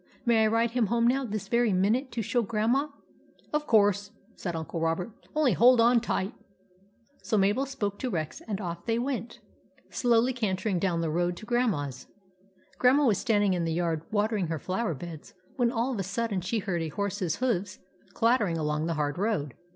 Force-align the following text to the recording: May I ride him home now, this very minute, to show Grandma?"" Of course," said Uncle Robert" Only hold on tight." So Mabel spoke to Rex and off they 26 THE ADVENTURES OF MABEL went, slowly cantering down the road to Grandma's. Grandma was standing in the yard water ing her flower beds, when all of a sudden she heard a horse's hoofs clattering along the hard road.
May 0.25 0.45
I 0.45 0.47
ride 0.47 0.71
him 0.71 0.87
home 0.87 1.05
now, 1.05 1.23
this 1.25 1.47
very 1.47 1.73
minute, 1.73 2.11
to 2.13 2.23
show 2.23 2.41
Grandma?"" 2.41 2.87
Of 3.53 3.67
course," 3.67 4.09
said 4.35 4.55
Uncle 4.55 4.79
Robert" 4.81 5.11
Only 5.35 5.53
hold 5.53 5.79
on 5.79 6.01
tight." 6.01 6.33
So 7.21 7.37
Mabel 7.37 7.67
spoke 7.67 7.99
to 7.99 8.09
Rex 8.09 8.41
and 8.47 8.59
off 8.59 8.83
they 8.87 8.95
26 8.97 9.05
THE 9.05 9.11
ADVENTURES 9.11 9.35
OF 9.35 9.45
MABEL 9.45 9.75
went, 9.75 9.95
slowly 9.95 10.33
cantering 10.33 10.79
down 10.79 11.01
the 11.01 11.11
road 11.11 11.37
to 11.37 11.45
Grandma's. 11.45 12.07
Grandma 12.79 13.05
was 13.05 13.19
standing 13.19 13.53
in 13.53 13.63
the 13.63 13.71
yard 13.73 14.01
water 14.11 14.37
ing 14.37 14.47
her 14.47 14.57
flower 14.57 14.95
beds, 14.95 15.35
when 15.57 15.71
all 15.71 15.93
of 15.93 15.99
a 15.99 16.03
sudden 16.03 16.41
she 16.41 16.57
heard 16.57 16.81
a 16.81 16.89
horse's 16.89 17.35
hoofs 17.35 17.77
clattering 18.15 18.57
along 18.57 18.87
the 18.87 18.95
hard 18.95 19.19
road. 19.19 19.53